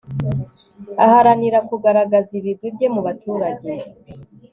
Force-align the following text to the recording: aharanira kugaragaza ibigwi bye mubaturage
aharanira 1.05 1.59
kugaragaza 1.69 2.29
ibigwi 2.39 2.67
bye 2.75 2.87
mubaturage 2.93 3.69